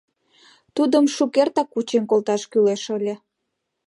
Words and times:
Тудым 0.75 1.05
шукертак 1.15 1.67
кучен 1.73 2.03
колташ 2.09 2.41
кӱлеш 2.51 2.83
ыле. 2.97 3.15